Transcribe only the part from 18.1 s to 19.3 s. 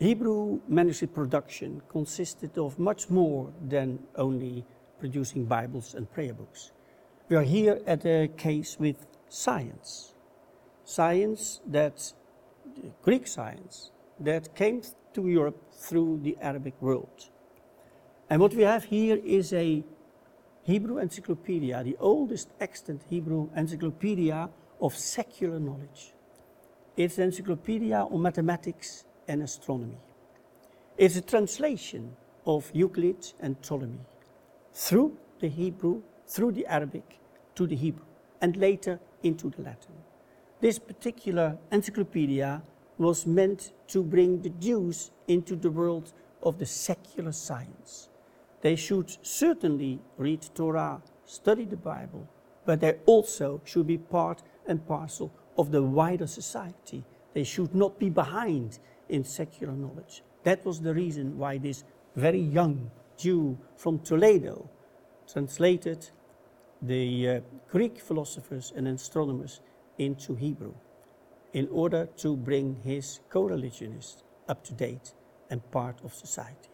And what we have here